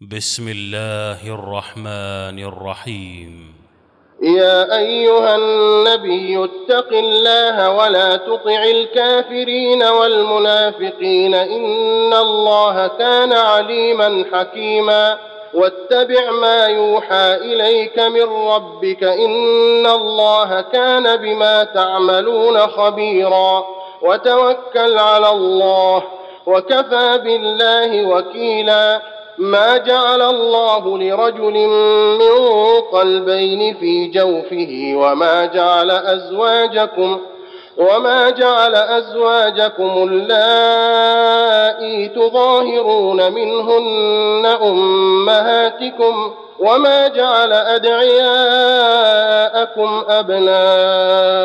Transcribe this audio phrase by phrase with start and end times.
[0.00, 3.54] بسم الله الرحمن الرحيم.
[4.22, 11.34] يا أيها النبي اتق الله ولا تطع الكافرين والمنافقين.
[11.34, 15.18] إن الله كان عليما حكيما.
[15.54, 19.04] واتبع ما يوحى إليك من ربك.
[19.04, 23.66] إن الله كان بما تعملون خبيرا.
[24.02, 26.02] وتوكل على الله
[26.46, 29.17] وكفى بالله وكيلا.
[29.38, 31.52] ما جعل الله لرجل
[32.18, 32.30] من
[32.92, 37.18] قلبين في جوفه وما جعل أزواجكم
[37.76, 48.84] وما جعل أزواجكم اللائي تظاهرون منهن أمهاتكم وما جعل أدعياءكم
[50.98, 51.44] أبناءكم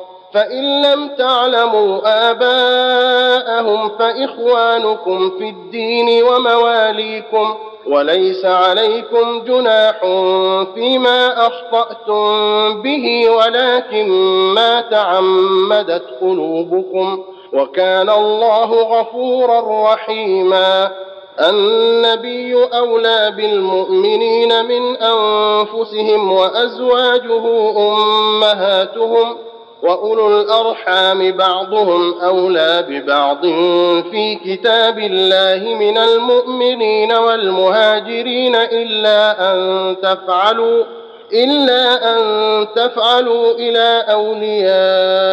[0.33, 1.99] فإن لم تعلموا
[2.31, 7.55] آباءهم فإخوانكم في الدين ومواليكم
[7.87, 9.99] وليس عليكم جناح
[10.75, 14.09] فيما أخطأتم به ولكن
[14.55, 20.91] ما تعمدت قلوبكم وكان الله غفورا رحيما.
[21.39, 27.43] النبي أولى بالمؤمنين من أنفسهم وأزواجه
[27.77, 29.37] أمهاتهم
[29.83, 33.41] وأولو الأرحام بعضهم أولى ببعض
[34.11, 40.83] في كتاب الله من المؤمنين والمهاجرين إلا أن تفعلوا
[41.33, 45.27] إلا أن تفعلوا إلى أوليائكم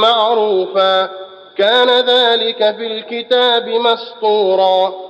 [0.00, 1.08] معروفا.
[1.58, 5.09] كان ذلك في الكتاب مسطورا.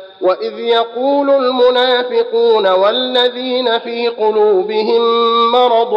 [0.21, 5.01] واذ يقول المنافقون والذين في قلوبهم
[5.51, 5.93] مرض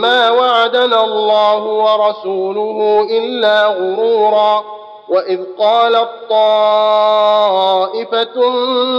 [0.00, 4.64] ما وعدنا الله ورسوله الا غرورا
[5.08, 6.08] واذ قالت
[7.10, 8.50] طائفه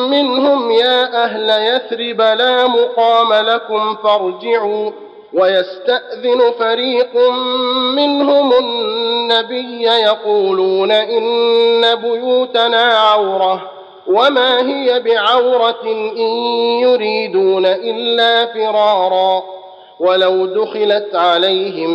[0.07, 4.91] منهم يا أهل يثرب لا مقام لكم فارجعوا
[5.33, 7.29] ويستاذن فريق
[7.95, 13.80] منهم النبي يقولون ان بيوتنا عوره
[14.11, 15.81] وما هي بعورة
[16.17, 16.29] إن
[16.81, 19.43] يريدون إلا فرارا
[19.99, 21.89] ولو دخلت عليهم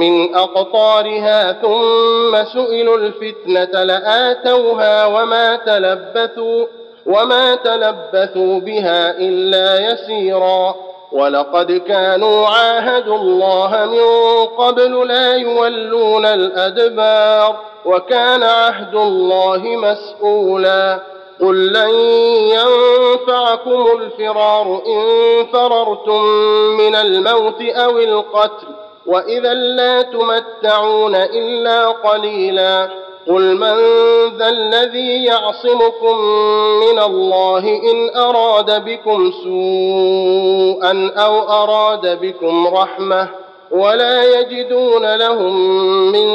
[0.00, 6.66] من أقطارها ثم سئلوا الفتنة لآتوها وما تلبثوا
[7.06, 10.74] وما تلبثوا بها إلا يسيرا
[11.12, 21.00] ولقد كانوا عاهدوا الله من قبل لا يولون الأدبار وكان عهد الله مسؤولا
[21.40, 21.90] قل لن
[22.54, 25.02] ينفعكم الفرار إن
[25.52, 26.22] فررتم
[26.78, 28.66] من الموت أو القتل
[29.06, 32.88] وإذا لا تمتعون إلا قليلا
[33.28, 33.76] قل من
[34.38, 36.18] ذا الذي يعصمكم
[36.80, 43.28] من الله إن أراد بكم سوءا أو أراد بكم رحمة
[43.70, 45.56] ولا يجدون لهم
[46.12, 46.26] من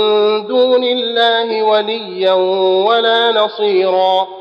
[0.48, 2.34] دون الله وليا
[2.88, 4.41] ولا نصيرا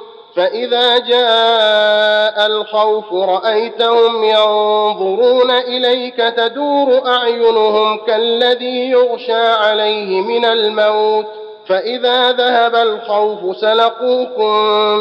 [0.35, 11.25] فإذا جاء الخوف رأيتهم ينظرون إليك تدور أعينهم كالذي يغشى عليه من الموت
[11.67, 14.53] فإذا ذهب الخوف سلقوكم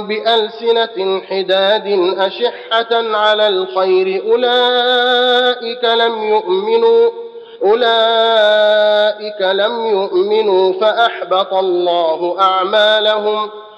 [0.09, 7.11] بألسنة حداد أشحة على الخير أولئك لم يؤمنوا
[7.65, 13.51] أولئك لم يؤمنوا فأحبط الله أعمالهم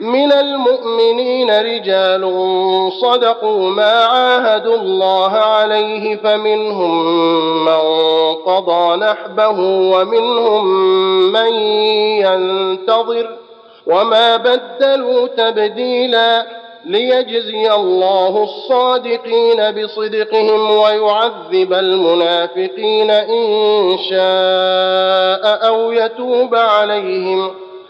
[0.00, 2.22] من المؤمنين رجال
[3.02, 7.04] صدقوا ما عاهدوا الله عليه فمنهم
[7.64, 7.80] من
[8.46, 10.66] قضى نحبه ومنهم
[11.32, 11.52] من
[12.22, 13.28] ينتظر
[13.86, 16.46] وما بدلوا تبديلا
[16.84, 27.50] ليجزي الله الصادقين بصدقهم ويعذب المنافقين إن شاء أو يتوب عليهم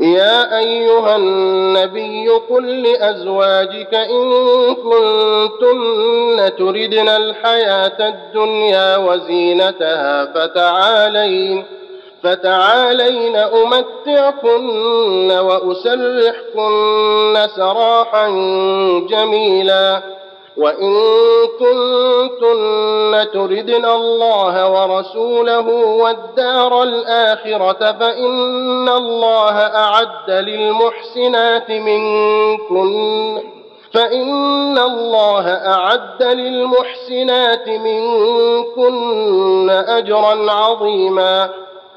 [0.00, 4.30] يا أيها النبي قل لأزواجك إن
[4.74, 11.64] كنتن تردن الحياة الدنيا وزينتها فتعالين
[12.22, 18.28] فتعالين أمتعكن وأسرحكن سراحا
[19.10, 20.02] جميلا
[20.56, 20.94] وإن
[21.58, 33.42] كنتن تردن الله ورسوله والدار الآخرة فإن الله أعد للمحسنات منكن
[33.94, 41.50] فإن الله أعد للمحسنات منكن أجرا عظيما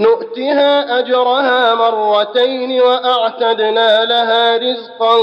[0.00, 5.16] نؤتها أجرها مرتين وأعتدنا لها رزقا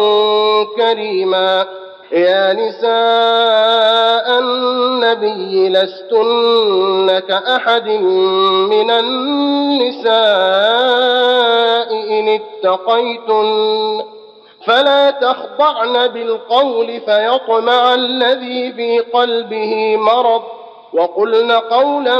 [0.78, 1.66] كريما.
[2.12, 7.88] يا نساء النبي لستن كأحد
[8.70, 10.18] من النساء
[11.92, 14.02] إن اتقيتن.
[14.66, 20.44] فلا تخضعن بالقول فيطمع الذي في قلبه مرض.
[20.94, 22.20] وقلن قولا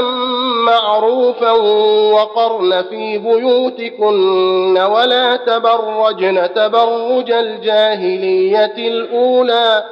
[0.66, 1.50] معروفا
[2.12, 9.84] وقرن في بيوتكن ولا تبرجن تبرج الجاهلية الأولى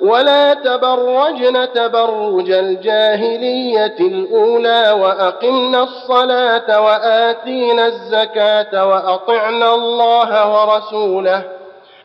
[0.00, 11.59] ولا تبرجن تبرج الجاهلية الأولى وأقمنا الصلاة وآتينا الزكاة وأطعنا الله ورسوله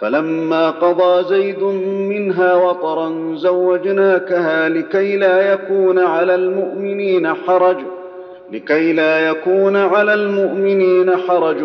[0.00, 1.62] فلما قضى زيد
[2.10, 7.76] منها وطرا زوجناكها لكي لا يكون على المؤمنين حرج
[8.52, 11.58] لكي لا يكون على المؤمنين حرج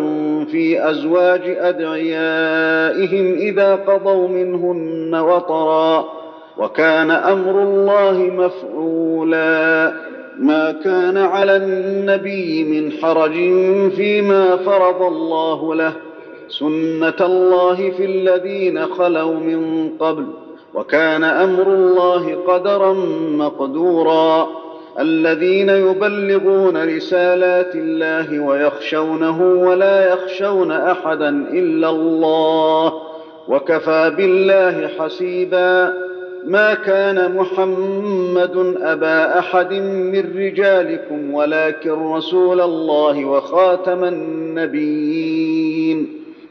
[0.50, 6.08] في أزواج أدعيائهم إذا قضوا منهن وطرا
[6.58, 9.92] وكان أمر الله مفعولا.
[10.38, 13.32] ما كان على النبي من حرج
[13.96, 15.92] فيما فرض الله له.
[16.58, 20.26] سنه الله في الذين خلوا من قبل
[20.74, 22.92] وكان أمر الله قدرا
[23.36, 24.48] مقدورا
[24.98, 32.92] الذين يبلغون رسالات الله ويخشونه ولا يخشون احدا الا الله
[33.48, 35.92] وكفى بالله حسيبا
[36.46, 44.04] ما كان محمد ابا احد من رجالكم ولكن رسول الله وخاتم
[44.92, 46.21] النبيين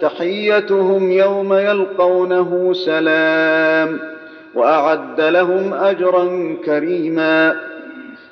[0.00, 4.00] تحيتهم يوم يلقونه سلام
[4.54, 7.56] وأعد لهم أجرا كريما.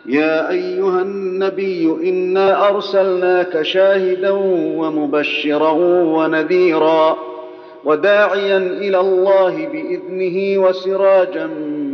[0.07, 4.31] يا أيها النبي إنا أرسلناك شاهدا
[4.79, 5.71] ومبشرا
[6.17, 7.17] ونذيرا
[7.85, 11.47] وداعيا إلى الله بإذنه وسراجا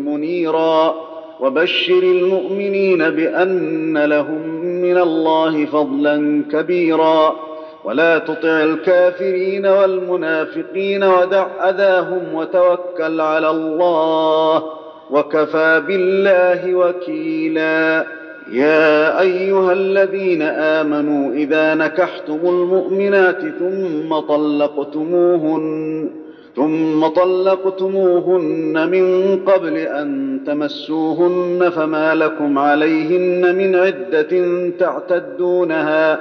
[0.06, 0.94] منيرا.
[1.40, 7.49] وبشر المؤمنين بأن لهم من الله فضلا كبيرا.
[7.84, 14.62] ولا تطع الكافرين والمنافقين ودع أذاهم وتوكل على الله
[15.10, 18.06] وكفى بالله وكيلا.
[18.52, 26.10] يا أيها الذين آمنوا إذا نكحتم المؤمنات ثم طلقتموهن
[26.56, 36.20] ثم طلقتموهن من قبل أن تمسوهن فما لكم عليهن من عدة تعتدونها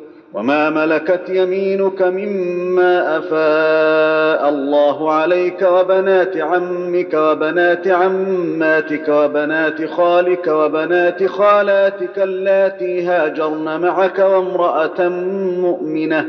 [0.33, 12.19] وما ملكت يمينك مما افاء الله عليك وبنات عمك وبنات عماتك وبنات خالك وبنات خالاتك
[12.19, 15.07] اللاتي هاجرن معك وامراه
[15.61, 16.25] مؤمنه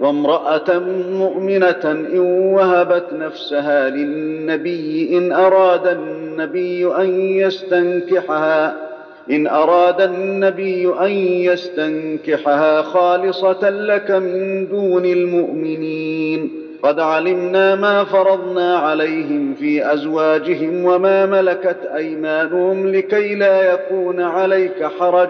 [0.00, 0.78] وامراه
[1.12, 2.18] مؤمنه ان
[2.54, 8.89] وهبت نفسها للنبي ان اراد النبي ان يستنكحها
[9.30, 16.50] إن أراد النبي أن يستنكحها خالصة لك من دون المؤمنين.
[16.82, 25.28] قد علمنا ما فرضنا عليهم في أزواجهم وما ملكت أيمانهم لكي لا يكون عليك حرج.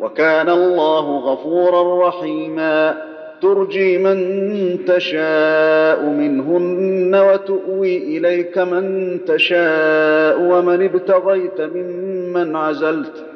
[0.00, 3.02] وكان الله غفورا رحيما.
[3.42, 13.35] ترجي من تشاء منهن وتؤوي إليك من تشاء ومن ابتغيت ممن عزلت.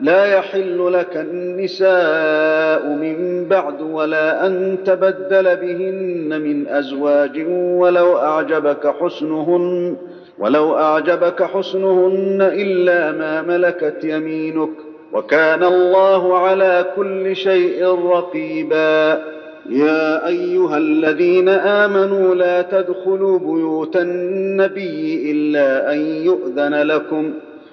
[0.00, 9.96] لا يحل لك النساء من بعد ولا أن تبدل بهن من أزواج ولو أعجبك حسنهن
[10.38, 14.70] ولو أعجبك حسنهن إلا ما ملكت يمينك
[15.12, 19.22] وكان الله على كل شيء رقيبا.
[19.70, 27.32] يا أيها الذين آمنوا لا تدخلوا بيوت النبي إلا أن يؤذن لكم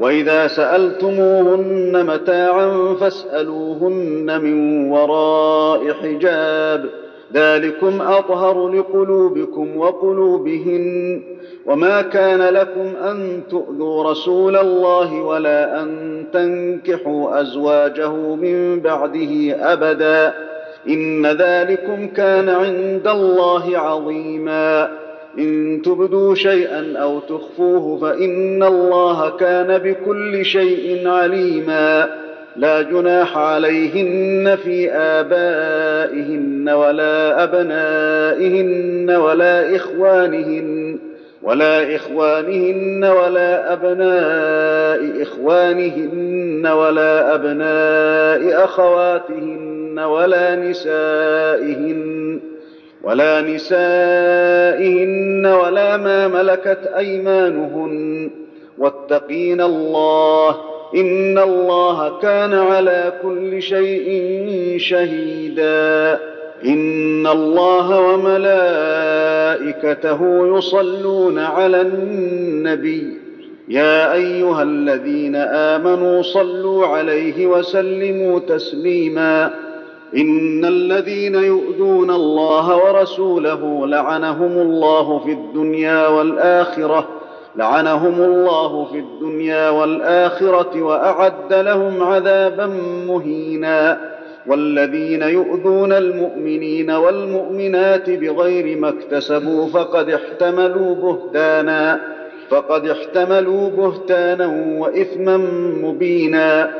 [0.00, 6.84] وإذا سألتموهن متاعا فاسألوهن من وراء حجاب.
[7.34, 11.22] ذلكم أطهر لقلوبكم وقلوبهن.
[11.66, 20.34] وما كان لكم أن تؤذوا رسول الله ولا أن تنكحوا أزواجه من بعده ابدا.
[20.88, 24.90] إن ذلكم كان عند الله عظيما.
[25.40, 32.20] إن تبدوا شيئا أو تخفوه فإن الله كان بكل شيء عليما.
[32.56, 40.98] لا جناح عليهن في آبائهن ولا أبنائهن ولا إخوانهن
[41.42, 52.40] ولا إخوانهن ولا أبناء إخوانهن ولا أبناء أخواتهن ولا نسائهن.
[53.02, 58.30] ولا نسائهن ولا ما ملكت أيمانهن.
[58.78, 60.56] واتقين الله
[60.94, 64.38] إن الله كان على كل شيء
[64.78, 66.18] شهيدا.
[66.64, 70.20] إن الله وملائكته
[70.58, 73.18] يصلون على النبي.
[73.68, 79.50] يا أيها الذين آمنوا صلوا عليه وسلموا تسليما.
[80.16, 87.08] إن الذين يؤذون الله ورسوله لعنهم الله في الدنيا والآخرة
[87.56, 92.66] لعنهم الله في الدنيا والآخرة وأعد لهم عذابا
[93.08, 94.10] مهينا.
[94.46, 102.00] والذين يؤذون المؤمنين والمؤمنات بغير ما اكتسبوا فقد احتملوا بهتانا
[102.48, 105.36] فقد احتملوا بهتانا وإثما
[105.82, 106.70] مبينا.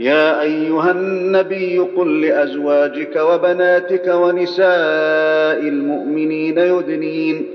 [0.00, 7.46] يا أيها النبي قل لأزواجك وبناتك ونساء المؤمنين يدنين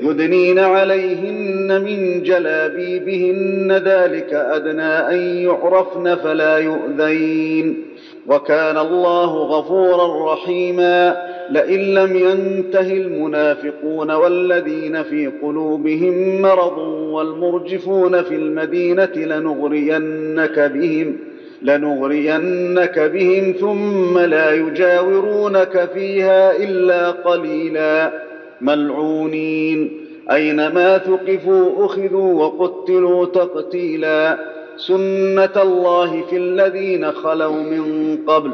[0.00, 7.84] يدنين عليهن من جلابيبهن ذلك أدنى أن يعرفن فلا يؤذين.
[8.26, 11.16] وكان الله غفورا رحيما.
[11.50, 21.33] لئن لم ينته المنافقون والذين في قلوبهم مرض والمرجفون في المدينة لنغرينك بهم.
[21.64, 28.12] لنغرينك بهم ثم لا يجاورونك فيها إلا قليلا.
[28.60, 30.00] ملعونين.
[30.30, 34.38] أينما ثقفوا أخذوا وقتلوا تقتيلا.
[34.76, 38.50] سنة الله في الذين خلوا من قبل.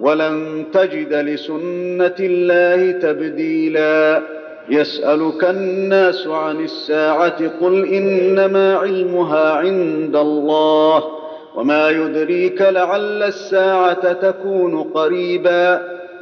[0.00, 4.22] ولن تجد لسنة الله تبديلا.
[4.68, 11.25] يسألك الناس عن الساعة قل إنما علمها عند الله.
[11.56, 15.74] وما يدريك لعل الساعة تكون قريبا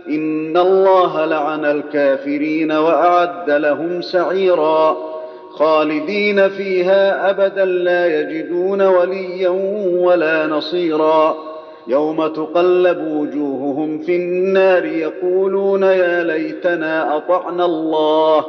[0.09, 4.97] ان الله لعن الكافرين واعد لهم سعيرا
[5.51, 9.49] خالدين فيها ابدا لا يجدون وليا
[9.99, 11.37] ولا نصيرا
[11.87, 18.44] يوم تقلب وجوههم في النار يقولون يا ليتنا اطعنا الله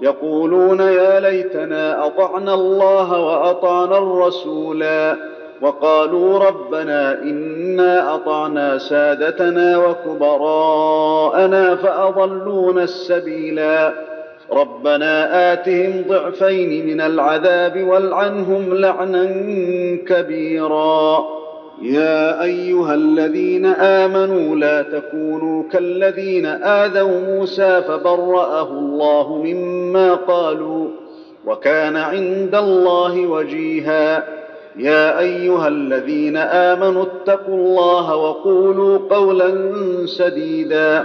[0.00, 5.33] يقولون يا ليتنا اطعنا الله واطعنا الرسولا
[5.64, 13.92] وقالوا ربنا إنا أطعنا سادتنا وكبراءنا فأضلونا السبيلا.
[14.52, 19.24] ربنا آتهم ضعفين من العذاب والعنهم لعنا
[20.08, 21.24] كبيرا.
[21.82, 30.88] يا أيها الذين آمنوا لا تكونوا كالذين آذوا موسى فبرأه الله مما قالوا
[31.46, 34.43] وكان عند الله وجيها.
[34.76, 39.70] يا أيها الذين آمنوا اتقوا الله وقولوا قولا
[40.06, 41.04] سديدا.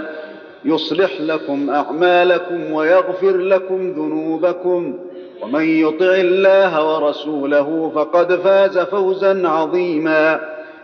[0.64, 4.98] يصلح لكم أعمالكم ويغفر لكم ذنوبكم.
[5.42, 10.40] ومن يطع الله ورسوله فقد فاز فوزا عظيما.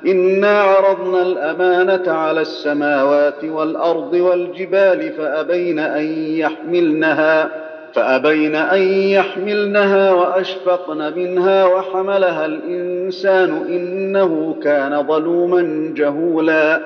[0.07, 7.65] إنا عرضنا الأمانة على السماوات والأرض والجبال فأبين أن يحملنها.
[7.96, 16.80] فأبين أن يحملنها وأشفقن منها وحملها الإنسان إنه كان ظلوما جهولا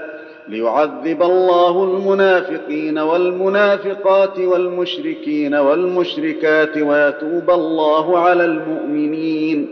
[0.49, 9.69] ليعذب الله المنافقين والمنافقات والمشركين والمشركات ويتوب الله على المؤمنين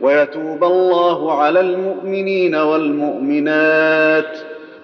[0.00, 4.38] ويتوب الله على المؤمنين والمؤمنات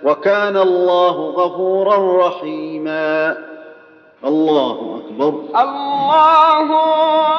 [0.04, 3.36] وكان الله غفورا رحيما
[4.26, 5.34] الله أكبر.
[5.62, 6.68] الله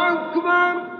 [0.07, 0.94] أكبر.